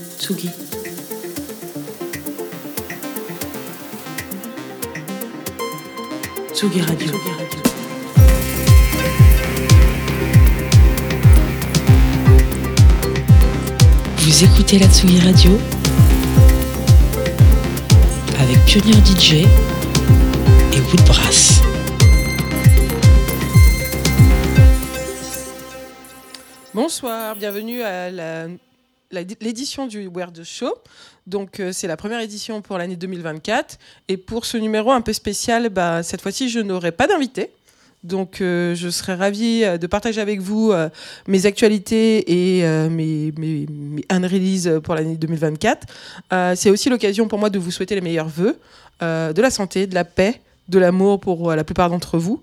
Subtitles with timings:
[0.00, 0.50] Tsugi.
[6.52, 7.12] Tsugi Radio.
[14.18, 15.52] Vous écoutez la Tsugi Radio
[18.40, 19.32] avec Pionnier DJ
[20.74, 21.60] et Woodbrass.
[26.74, 28.48] Bonsoir, bienvenue à la- la-
[29.12, 30.74] l'édition du Weird Show.
[31.26, 33.78] Donc euh, c'est la première édition pour l'année 2024.
[34.08, 37.50] Et pour ce numéro un peu spécial, bah, cette fois-ci je n'aurai pas d'invité.
[38.06, 40.72] Donc euh, je serai ravie euh, de partager avec vous
[41.26, 45.86] mes actualités et mes, mes, mes unrelease pour l'année 2024.
[46.32, 48.58] Euh, c'est aussi l'occasion pour moi de vous souhaiter les meilleurs vœux,
[49.00, 52.40] de la santé, de la paix, de l'amour pour la plupart d'entre vous.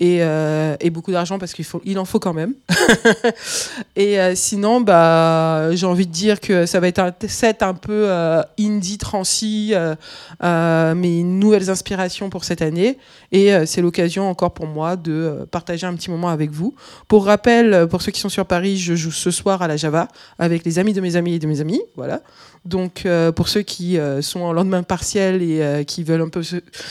[0.00, 2.54] Et, euh, et beaucoup d'argent parce qu'il faut, il en faut quand même.
[3.96, 7.74] et euh, sinon, bah, j'ai envie de dire que ça va être un set un
[7.74, 12.98] peu euh, indie, transi, euh, mes nouvelles inspirations pour cette année.
[13.30, 16.74] Et c'est l'occasion encore pour moi de partager un petit moment avec vous.
[17.08, 20.08] Pour rappel, pour ceux qui sont sur Paris, je joue ce soir à la Java
[20.38, 21.80] avec les amis de mes amis et de mes amis.
[21.96, 22.20] Voilà.
[22.66, 26.42] Donc pour ceux qui sont en lendemain partiel et qui veulent un peu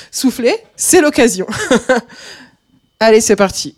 [0.10, 1.46] souffler, c'est l'occasion.
[3.04, 3.76] Allez, c'est parti.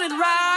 [0.00, 0.49] running round.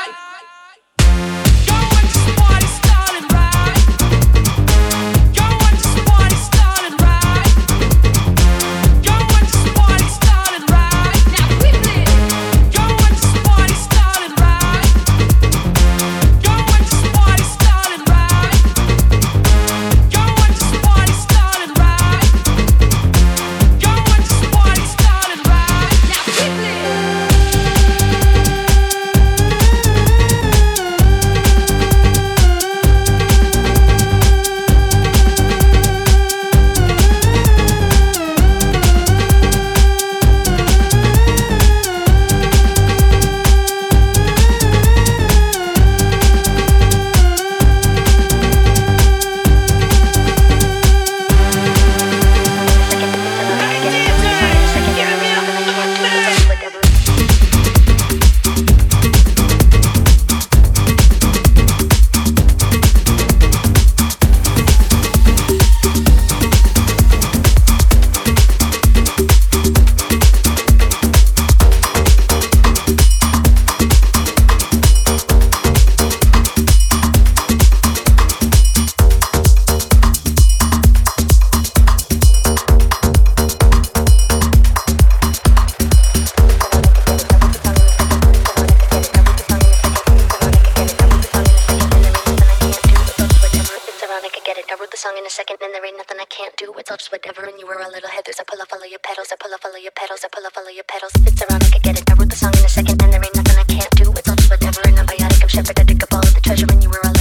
[97.12, 98.24] whatever and you were a little head.
[98.26, 100.24] There's a pull off all of your pedals, a pull off all of your pedals,
[100.24, 101.12] a pull off all of your pedals.
[101.26, 101.64] It's around.
[101.74, 102.10] I get it.
[102.10, 104.12] I wrote the song in a second and there ain't nothing I can't do.
[104.14, 105.42] It's all just whatever and I'm biotic.
[105.42, 107.13] I'm shepherd, I dig up all of the treasure and you were a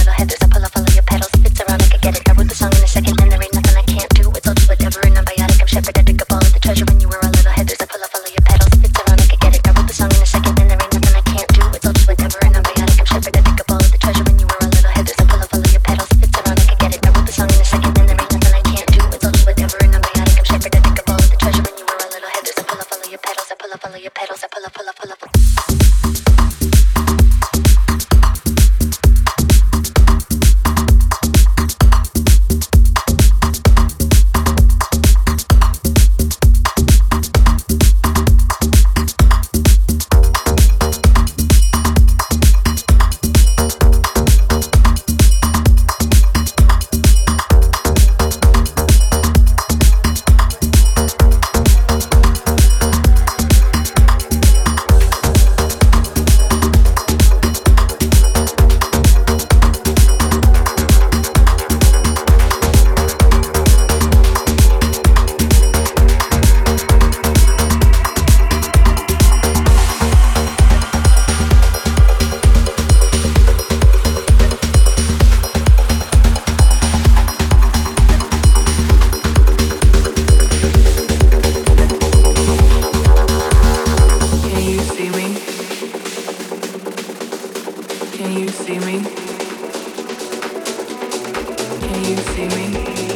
[92.03, 93.12] you see me?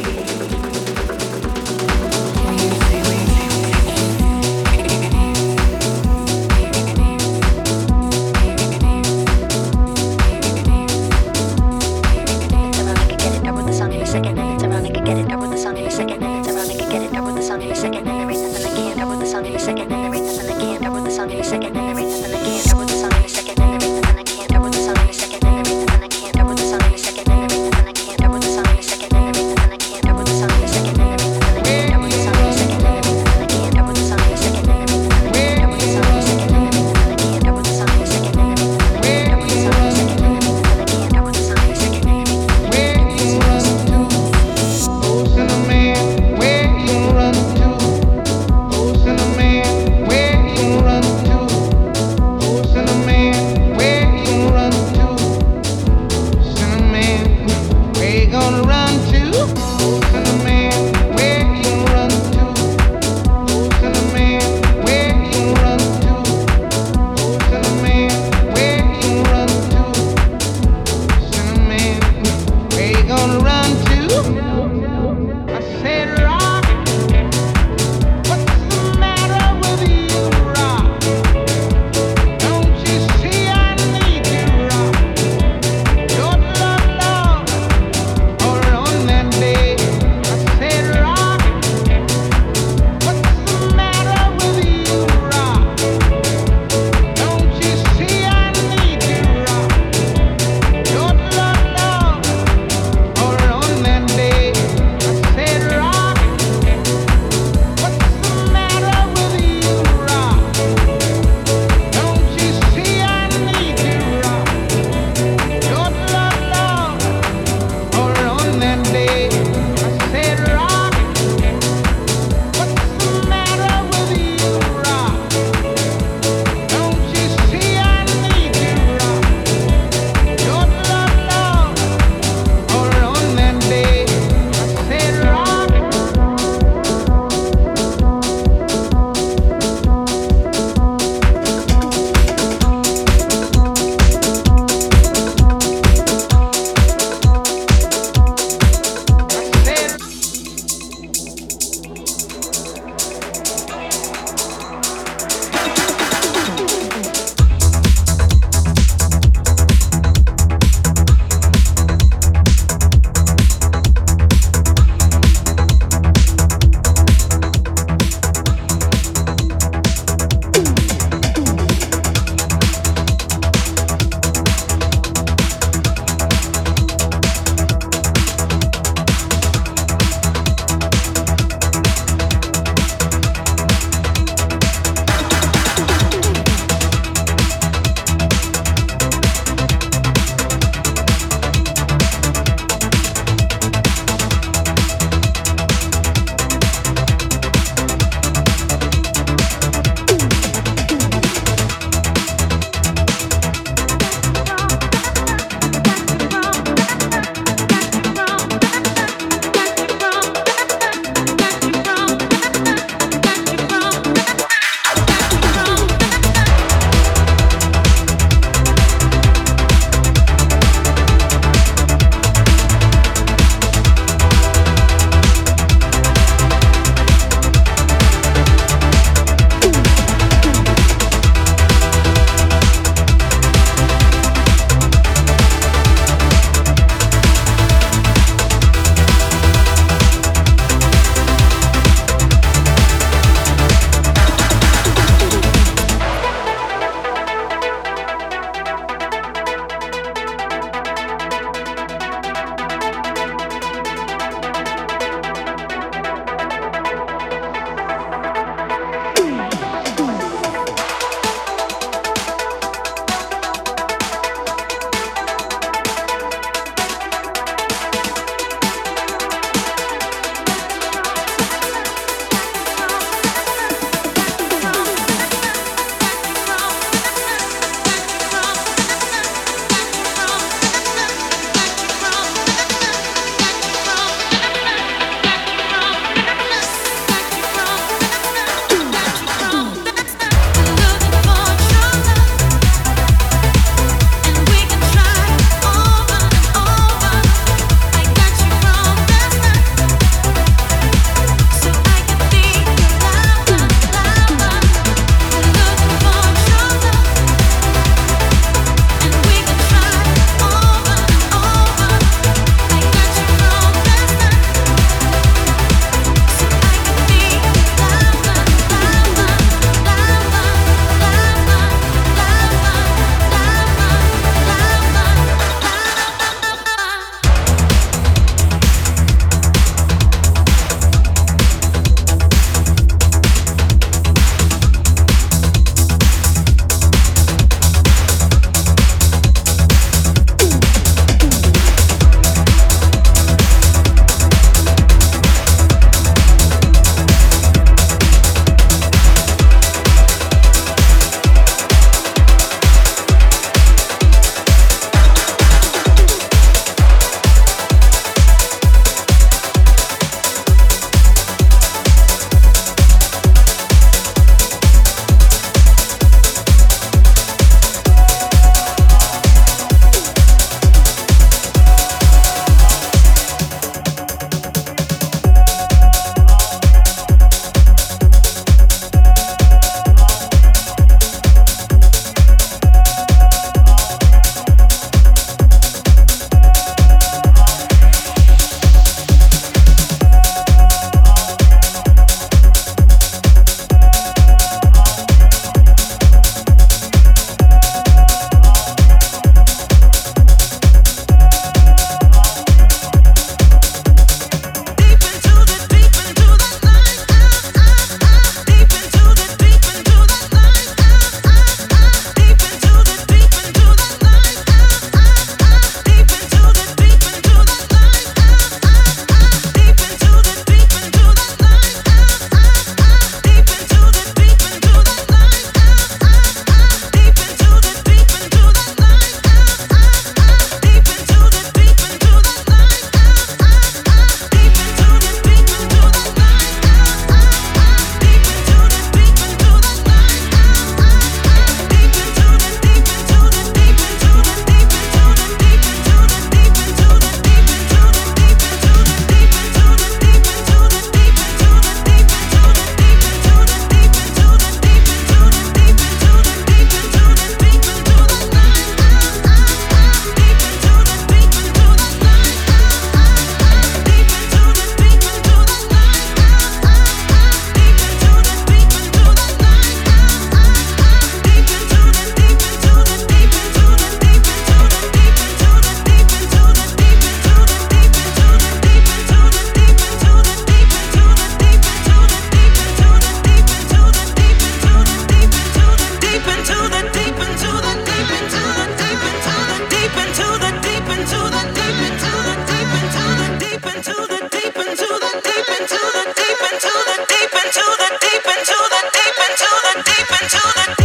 [500.38, 500.77] to the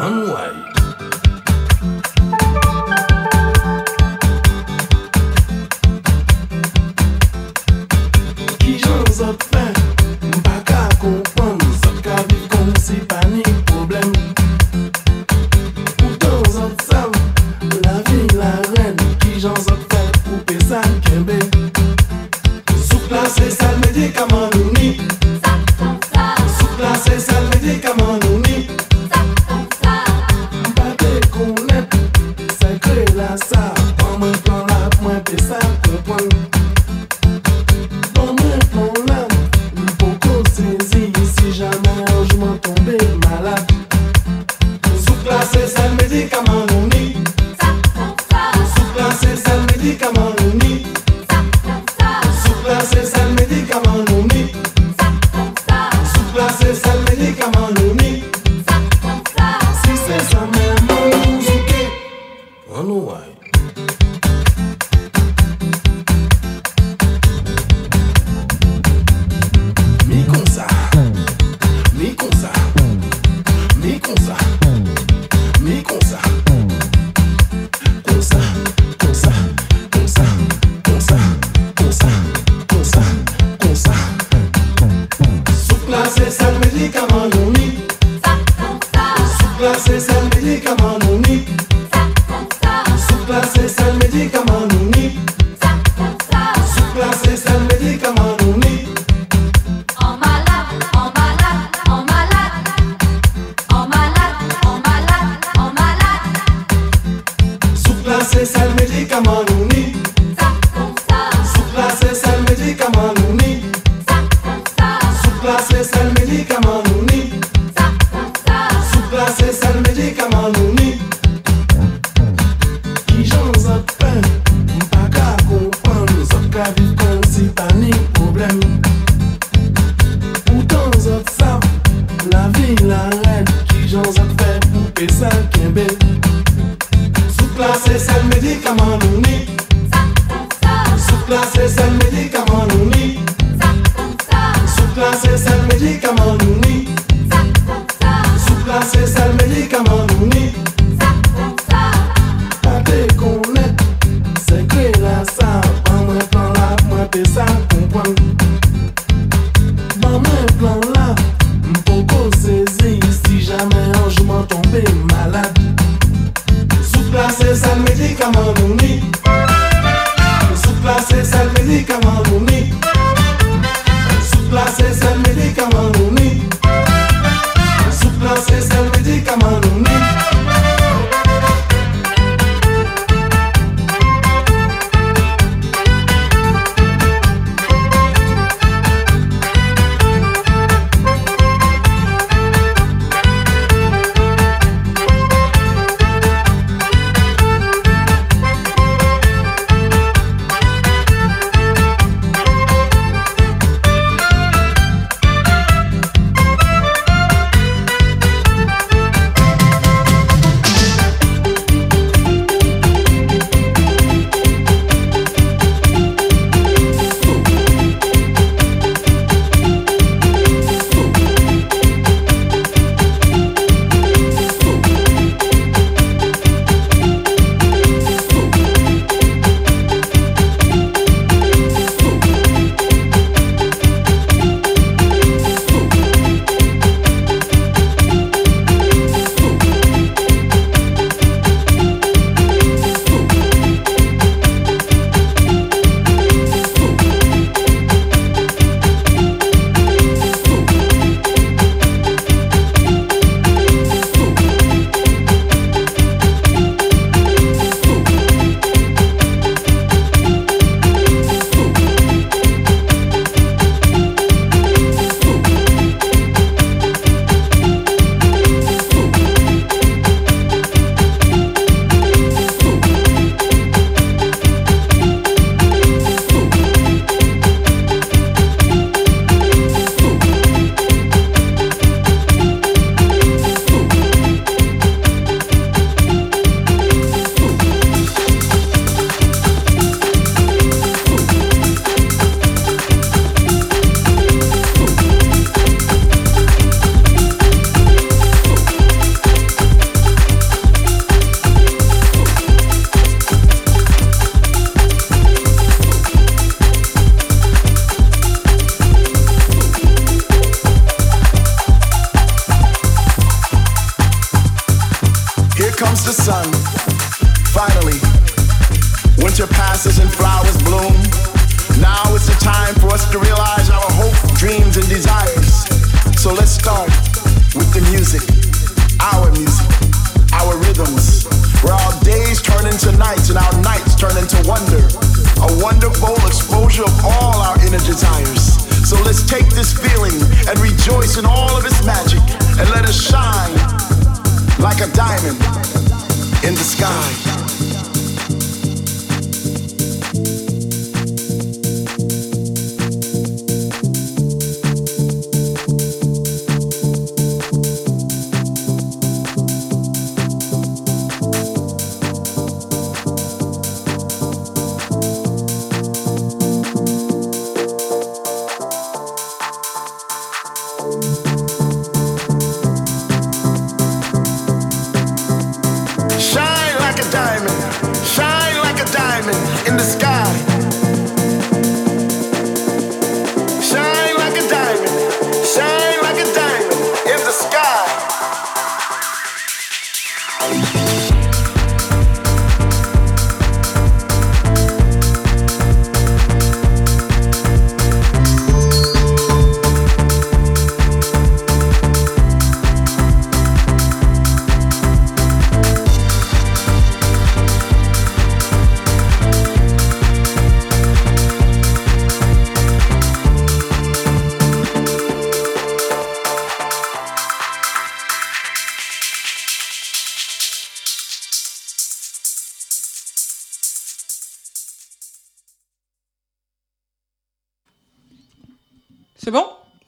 [0.00, 0.59] 门外。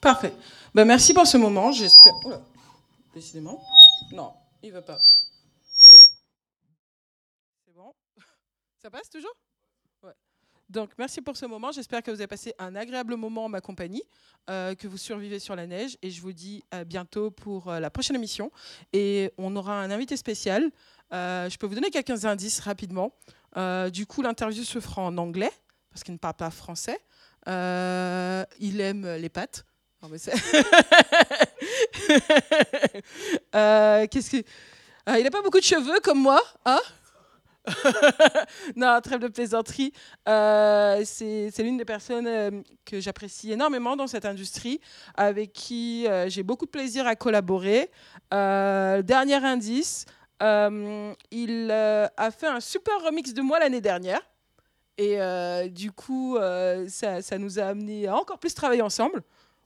[0.03, 0.33] Parfait.
[0.75, 1.71] Ben, merci pour ce moment.
[1.71, 2.13] J'espère.
[2.25, 2.41] Oula,
[3.13, 3.63] décidément.
[4.11, 4.99] Non, il veut pas.
[5.65, 5.97] C'est
[7.73, 7.93] bon
[8.81, 9.33] Ça passe toujours?
[10.03, 10.11] Ouais.
[10.67, 11.71] Donc, merci pour ce moment.
[11.71, 14.03] J'espère que vous avez passé un agréable moment en ma compagnie,
[14.49, 15.97] euh, que vous survivez sur la neige.
[16.01, 18.51] Et je vous dis à bientôt pour euh, la prochaine émission.
[18.91, 20.69] Et on aura un invité spécial.
[21.13, 23.13] Euh, je peux vous donner quelques indices rapidement.
[23.93, 25.51] Du coup, l'interview se fera en anglais,
[25.91, 26.99] parce qu'il ne parle pas français.
[27.47, 29.65] Il aime les pâtes.
[33.55, 34.37] Euh, Qu'est-ce que
[35.09, 36.79] Euh, il n'a pas beaucoup de cheveux comme moi, hein
[38.75, 39.93] Non, trêve de plaisanterie.
[40.27, 42.51] Euh, c'est l'une des personnes euh,
[42.85, 44.79] que j'apprécie énormément dans cette industrie,
[45.15, 47.91] avec qui j'ai beaucoup de plaisir à collaborer.
[48.31, 50.05] Dernier indice,
[50.41, 54.21] il a fait un super remix de moi l'année dernière.
[54.97, 55.17] Et
[55.69, 56.37] du coup,
[56.87, 59.21] ça, ça nous a amené à encore plus travailler ensemble.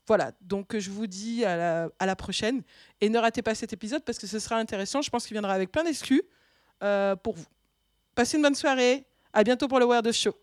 [0.08, 2.64] Voilà, donc euh, je vous dis à la, prochaine.
[3.02, 5.02] Et ne ratez pas cet épisode parce que ce sera intéressant.
[5.02, 6.24] Je pense qu'il viendra avec plein d'exclus
[6.82, 7.46] euh, pour vous.
[8.16, 9.06] Passez une bonne soirée.
[9.34, 10.34] À bientôt pour le Word Show.